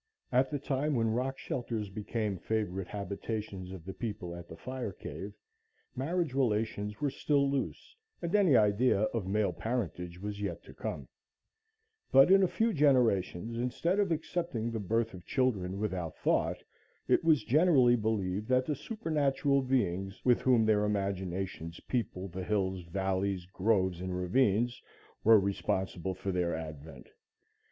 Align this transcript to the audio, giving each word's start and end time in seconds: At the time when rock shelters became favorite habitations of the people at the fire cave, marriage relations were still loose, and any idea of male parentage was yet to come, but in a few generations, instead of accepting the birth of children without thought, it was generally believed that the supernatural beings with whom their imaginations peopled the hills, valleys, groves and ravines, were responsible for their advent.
At 0.31 0.49
the 0.49 0.57
time 0.57 0.95
when 0.95 1.11
rock 1.13 1.37
shelters 1.37 1.91
became 1.91 2.39
favorite 2.39 2.87
habitations 2.87 3.71
of 3.71 3.85
the 3.85 3.93
people 3.93 4.35
at 4.35 4.47
the 4.47 4.57
fire 4.57 4.91
cave, 4.91 5.31
marriage 5.95 6.33
relations 6.33 6.99
were 6.99 7.11
still 7.11 7.47
loose, 7.51 7.95
and 8.19 8.33
any 8.33 8.57
idea 8.57 9.01
of 9.01 9.27
male 9.27 9.53
parentage 9.53 10.19
was 10.19 10.41
yet 10.41 10.63
to 10.63 10.73
come, 10.73 11.07
but 12.11 12.31
in 12.31 12.41
a 12.41 12.47
few 12.47 12.73
generations, 12.73 13.59
instead 13.59 13.99
of 13.99 14.11
accepting 14.11 14.71
the 14.71 14.79
birth 14.79 15.13
of 15.13 15.23
children 15.23 15.77
without 15.79 16.17
thought, 16.17 16.63
it 17.07 17.23
was 17.23 17.43
generally 17.43 17.95
believed 17.95 18.47
that 18.47 18.65
the 18.65 18.75
supernatural 18.75 19.61
beings 19.61 20.19
with 20.25 20.41
whom 20.41 20.65
their 20.65 20.83
imaginations 20.83 21.79
peopled 21.81 22.31
the 22.33 22.43
hills, 22.43 22.81
valleys, 22.85 23.45
groves 23.45 24.01
and 24.01 24.17
ravines, 24.17 24.81
were 25.23 25.39
responsible 25.39 26.15
for 26.15 26.31
their 26.31 26.55
advent. 26.55 27.07